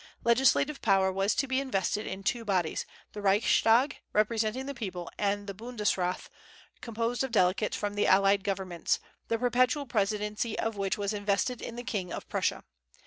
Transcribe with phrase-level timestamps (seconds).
[0.23, 5.45] Legislative power was to be invested in two bodies, the Reichstag, representing the people; and
[5.45, 6.27] the Bundesrath,
[6.81, 11.75] composed of delegates from the allied governments, the perpetual presidency of which was invested in
[11.75, 12.63] the king of Prussia.